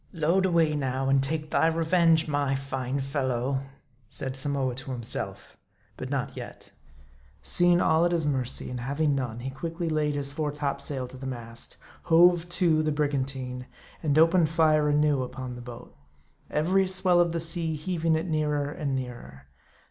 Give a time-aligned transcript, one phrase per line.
[0.13, 3.59] "Load away now, and take thy revenge, my fine fellow,"
[4.07, 5.57] said Samoa to himself.
[5.95, 6.71] But not yet.
[7.43, 11.17] Seeing all at his mercy, and having none, he quickly laid his fore topsail to
[11.17, 11.77] the mast;"
[12.09, 13.67] hove to" the briganiine;
[14.01, 15.95] and opened fire anew upon the boat;
[16.49, 19.45] every swell of the sea heaving it nearer and nearer.